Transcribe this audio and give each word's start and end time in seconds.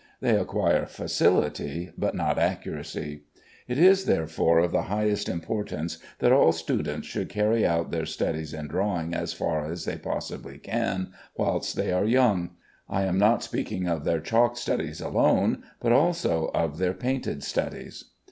They 0.19 0.35
acquire 0.35 0.87
facility, 0.87 1.91
but 1.95 2.15
not 2.15 2.39
accuracy. 2.39 3.21
It 3.67 3.77
is, 3.77 4.05
therefore, 4.05 4.57
of 4.57 4.71
the 4.71 4.81
highest 4.89 5.29
importance 5.29 5.99
that 6.17 6.31
all 6.31 6.51
students 6.53 7.05
should 7.05 7.29
carry 7.29 7.63
out 7.67 7.91
their 7.91 8.07
studies 8.07 8.51
in 8.51 8.67
drawing 8.67 9.13
as 9.13 9.31
far 9.33 9.63
as 9.71 9.85
they 9.85 9.97
possibly 9.99 10.57
can 10.57 11.11
whilst 11.37 11.75
they 11.75 11.91
are 11.93 12.05
young. 12.05 12.55
I 12.89 13.03
am 13.03 13.19
not 13.19 13.43
speaking 13.43 13.87
of 13.87 14.03
their 14.03 14.19
chalk 14.21 14.57
studies 14.57 15.01
alone, 15.01 15.61
but 15.79 15.91
also 15.91 16.47
of 16.51 16.79
their 16.79 16.95
painted 16.95 17.43
studies. 17.43 18.05